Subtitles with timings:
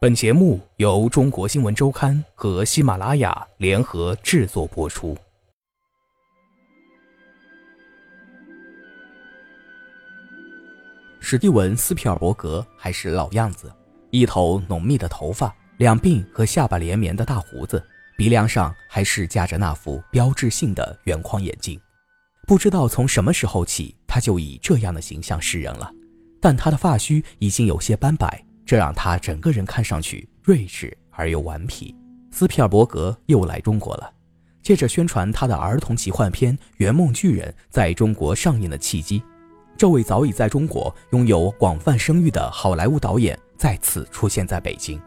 [0.00, 5.18] 本节目由中国新闻周刊和喜马拉雅联合制作播出。
[11.18, 13.74] 史蒂文·斯皮尔伯格还是老样子，
[14.10, 17.84] 一头浓密的头发，两鬓和下巴连绵的大胡子，
[18.16, 21.76] 鼻梁上还是架着那副标志性的圆框眼镜。
[22.46, 25.92] 不知道从什么时候起，他就以这样的形象示人了，
[26.40, 28.44] 但他的发须已经有些斑白。
[28.68, 31.96] 这让他整个人看上去睿智而又顽皮。
[32.30, 34.12] 斯皮尔伯格又来中国了，
[34.62, 39.22] 借着宣传他的儿童奇幻片《圆梦巨人》在中国上映的契机，
[39.74, 45.00] 这位早已在中国拥有广泛声誉的好莱坞导演再次出现在北京。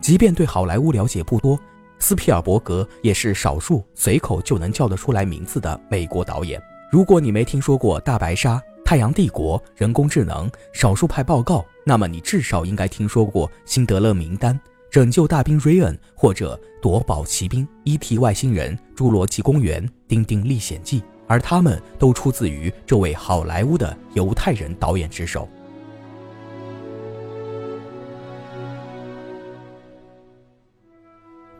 [0.00, 1.56] 即便对好莱坞了解不多，
[2.00, 6.60] 斯皮尔伯格也是少数随口就能叫得出来名字的美国导演。
[6.90, 14.54] 如果你没听说过《大白鲨》，太阳帝国、人工智能、少数派报告，那么你至少应该听说过《辛德勒名单》、
[14.90, 18.16] 《拯救大兵瑞恩》或者《夺宝奇兵》、《E.T.
[18.16, 25.46] 外星人》、《侏罗纪公园》、《丁丁历险记》，而他们都出自于这位好莱坞的犹太人导演之手。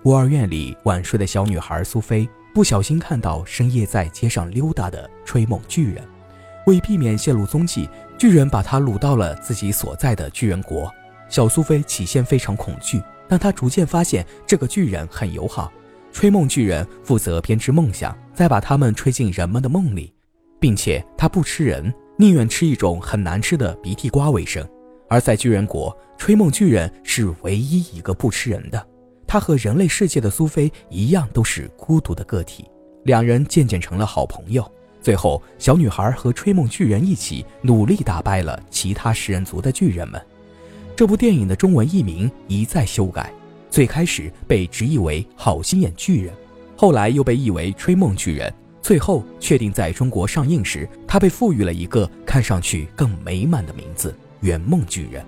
[0.02, 6.02] 孤儿院里晚睡的小女孩苏菲，不小心看到深夜在街上溜达的吹梦巨人。
[6.66, 7.86] 为避免泄露踪迹，
[8.18, 10.92] 巨人把他掳到了自己所在的巨人国。
[11.28, 15.72] 小苏菲起先非常恐惧，但她逐渐发现这个巨人很友好。
[16.12, 20.14] 吹梦巨人负责编织梦想，再把他们吹进人们的梦里，
[20.60, 24.64] 并且他不吃人，宁愿吃一种很难吃的鼻涕瓜为生。
[25.08, 28.86] 而在巨人国，吹梦巨人是唯一一个不吃人的。
[29.26, 32.64] 他和人类世界的苏菲一样，都是孤独的个体。
[33.04, 34.70] 两人渐渐成了好朋友。
[35.04, 40.18] 最后，小女孩和吹梦巨人一起努力打败了其他食人族的巨人们。
[40.96, 43.30] 这部电影的中文译名一再修改，
[43.68, 46.32] 最开始被直译为《好心眼巨人》，
[46.74, 48.50] 后来又被译为《吹梦巨人》，
[48.80, 54.10] 最后确定在中国上映时，它被赋予了一个看上去更美满的名字
[54.40, 55.22] 《圆梦巨人》。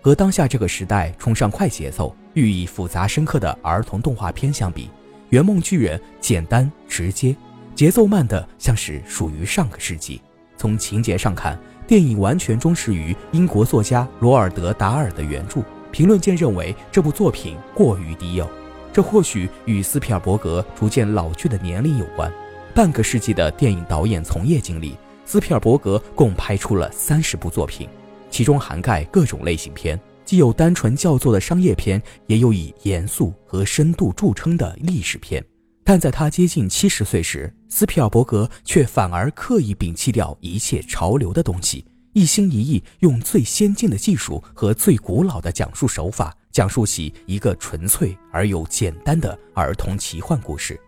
[0.00, 4.86] 和当下这个时代崇尚快节奏、寓意复杂深刻的儿童动画片相比，
[5.30, 7.34] 《圆梦巨人》简单直接，
[7.76, 10.20] 节奏慢的像是属于上个世纪。
[10.56, 15.62] 从情节上看，电影完全忠实于英国作家罗尔德·达尔的原著。
[15.92, 18.48] 评论界认为这部作品过于低幼，
[18.92, 22.30] 这或许与斯皮尔伯格逐渐老去的年龄有关。
[22.74, 27.88] 半个世纪的电影导演从业经历，斯皮尔伯格共拍出了三十部作品，
[28.30, 29.98] 其中涵盖各种类型片。
[30.30, 35.44] 既有单纯叫做的商业片，也有以严肃和深度著称的历史片。
[35.82, 50.78] 但在他接近七十岁时，斯皮尔伯格却反而刻意摒弃掉一切潮流的东西，一心一意用最先进的技术和最古老的讲述手法，讲述起一个纯粹而又简单的儿童奇幻故事。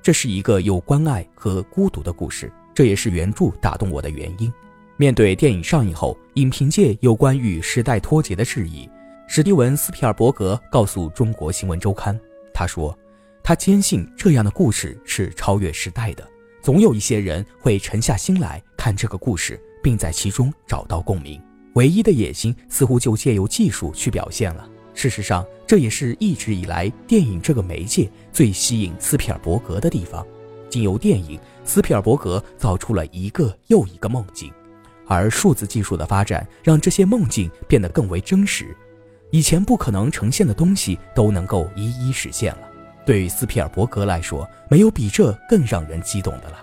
[0.00, 4.50] 这是一个有关爱和孤独的故事，这也是原著打动我的原因。
[5.00, 8.86] 面对电影上映后，影评界有关与时代脱节的质疑，
[9.26, 12.14] 史蒂文·斯皮尔伯格告诉《中国新闻周刊》，
[12.52, 12.94] 他说
[13.42, 16.28] ：“他坚信这样的故事是超越时代的，
[16.60, 21.40] 总有一些人会沉下心来看这个故事，并在其中找到共鸣。
[21.76, 24.68] 唯一的野心似乎就借由技术去表现了。
[24.92, 30.22] 事实上，这也是一直以来电影这个媒介最吸引斯皮尔伯格的地方。
[30.68, 34.52] 经由电影，斯皮尔伯格造出了一个又一个梦境。”
[35.10, 38.76] 而数字技术的发展让这些梦境变得更为真实，
[39.32, 42.60] 以前不可能呈现的东西都能够一一实现了。
[43.04, 46.58] 对于斯皮尔伯格来说，没有比这更让人激动的了。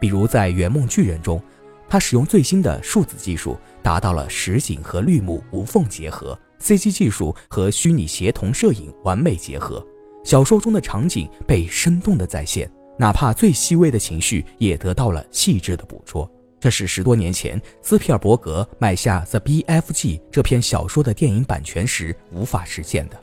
[0.00, 1.40] 比如在《圆梦巨人》中，
[1.88, 9.86] 他使用最新的数字技术，达到了实景和绿幕无缝结合，CG 技术和虚拟协同摄影完美结合，
[10.24, 12.68] 小说中的场景被生动的再现，
[12.98, 16.28] 哪怕最细微的情绪也得到了细致的捕捉。
[16.60, 23.18] 这是十多年前斯皮尔伯格买下《The B.F.G.》这篇小说的电影版权时无法实现的。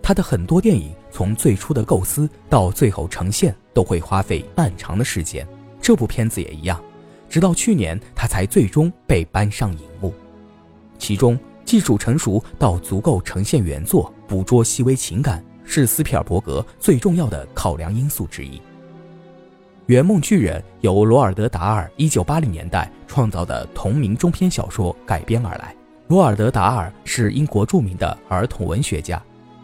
[0.00, 5.46] 他的很多电影从最初的构思到最后呈现都会花费漫长的时间，
[5.82, 6.82] 这部片子也一样，
[7.28, 10.14] 直到去年他才最终被搬上荧幕。
[10.98, 18.58] 其中，技术成熟到足够呈现原作、捕捉细微情感，是斯皮尔伯格最重要的考量因素之一。
[19.88, 25.74] 《圆梦巨人》由罗尔德·达尔1980年代创造的同名中篇小说改编而来。
[26.08, 29.18] 罗尔德·达尔是英国著名的儿童文学家，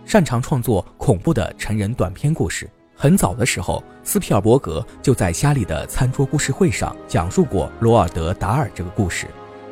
[0.07, 2.67] 擅长创作恐怖的成人短篇故事。
[2.97, 9.27] 很早的时候，斯皮尔伯格就在家里的餐桌故事会上讲述过罗尔德·达尔这个故事。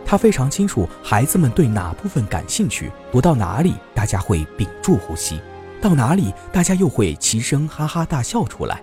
[0.05, 5.41] 他非常清楚孩子们对哪部分感兴趣，读到哪里大家会屏住呼吸，
[5.81, 8.83] 到哪里大家又会齐声哈哈大笑出来。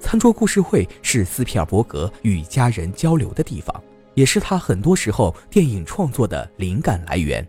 [0.00, 3.82] 餐桌故事会是斯皮尔伯格与家人交流的地方，
[4.14, 7.46] 也是他很多时候电影创作的灵感来源。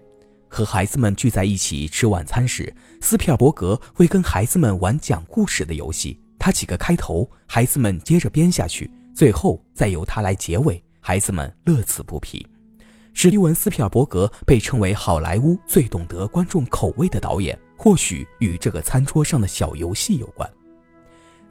[0.48, 6.19] 和孩子们聚在一起吃晚餐时，斯皮尔伯格会跟孩子们玩讲故事的游戏。
[6.38, 12.45] 他起个开头，孩子们接着编下去，最后再由他来结尾，孩子们乐此不疲。
[13.13, 20.50] 史蒂文·斯皮尔伯格被称为好莱坞最懂得观众口味的导演，或许与这个餐桌上的小游戏有关。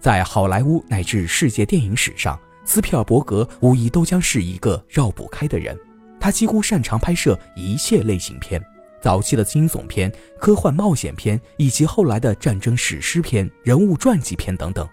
[0.01, 5.79] 在好莱坞乃至世界电影史上，斯皮尔伯格无疑都将是一个绕不开的人。
[6.19, 8.59] 他几乎擅长拍摄一切类型片，
[9.03, 14.89] 早期的惊悚片、科幻冒险片，以及后来的战争史诗片、人物传记片等等。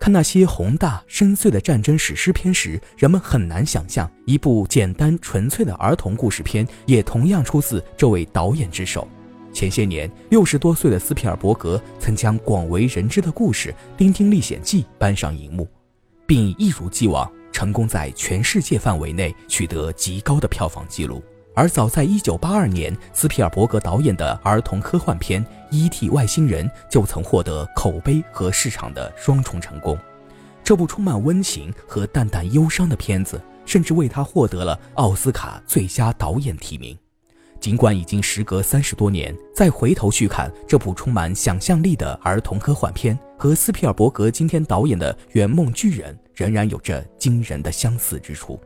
[0.00, 9.06] 看那些宏大深邃的战争史诗片时，人们很难想象，一部简单纯粹的儿童故事片也同样出自这位导演之手。
[9.56, 15.66] 前些年，六十多岁的斯皮尔伯格曾将广为人知的故事《丁丁历险记》搬上荧幕，
[16.26, 21.24] 并一如既往成功在全世界范围内取得极高的票房纪录。
[21.54, 26.10] 而早在1982年，斯皮尔伯格导演的儿童科幻片《E.T.
[26.10, 29.98] 外星人》就曾获得口碑和市场的双重成功。
[30.62, 36.94] 这部充满温情和淡淡忧伤的片子，甚至为他获得了奥斯卡最佳导演提名。
[37.60, 48.60] 尽管已经时隔三十多年，再回头去看这部充满想象力的儿童科幻片，和斯皮尔伯格今天导演的《圆梦巨人》仍然有着惊人的相似之处。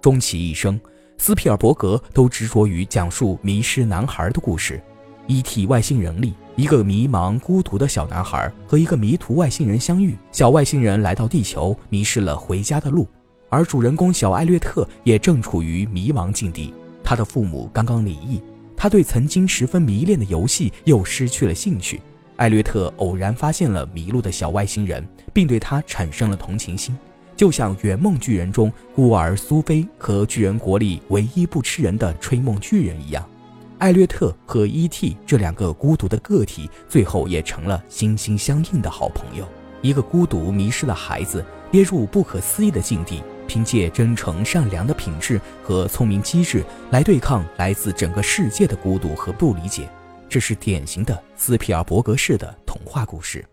[0.00, 0.80] 终其一生，
[1.18, 4.74] 斯皮尔伯格都执着于讲述迷失男孩的故事。
[5.28, 5.66] 《E.T.
[5.66, 13.06] 外星人》里，一个迷茫孤独的小男孩和一个迷途外星人相遇，小外星人来到地球，迷失了回家的路，
[13.48, 16.74] 而主人公小艾略特也正处于迷茫境地。
[17.02, 18.40] 他的父母刚刚离异，
[18.76, 22.00] 他对曾经十分迷恋的游戏又失去了兴趣。
[22.36, 26.96] 艾略特偶然发现了迷路的小外星人，并对他产生了同情心，
[27.36, 33.24] 就像《圆梦巨人》中孤儿苏菲和巨人国里唯一不吃人的吹梦巨人一样。
[33.78, 35.16] 艾略特和 E.T.
[35.26, 39.46] 这两个孤独的个体，最后也成了心心相印的好朋友。
[39.80, 43.22] 一个孤独迷失的孩子，跌入不可思议的境地。
[43.52, 49.86] 凭借真诚善良的品质和聪明机智来对抗来自整个世界的孤独和不理解，
[50.26, 53.44] 这是典型的斯皮尔伯格式的童话故事。